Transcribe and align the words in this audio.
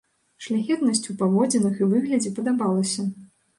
Шляхетнасць 0.45 1.09
у 1.13 1.17
паводзінах 1.19 1.75
і 1.83 1.91
выглядзе 1.93 2.35
падабалася. 2.41 3.09